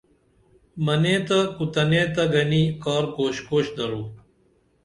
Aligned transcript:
منے 0.85 1.15
تہ 1.27 1.39
کُو 1.55 1.63
تنے 1.73 2.03
تہ 2.13 2.23
گنی 2.33 2.63
کار 2.83 3.03
کوش 3.15 3.35
کوش 3.47 3.65
درو 3.75 4.03